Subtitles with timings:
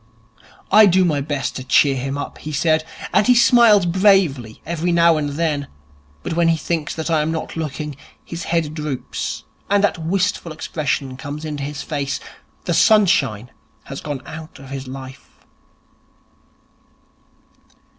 [0.71, 4.91] 'I do my best to cheer him up,' he said, 'and he smiles bravely every
[4.91, 5.67] now and then.
[6.23, 11.17] But when he thinks I am not looking, his head droops and that wistful expression
[11.17, 12.19] comes into his face.
[12.65, 13.51] The sunshine
[13.83, 15.45] has gone out of his life.'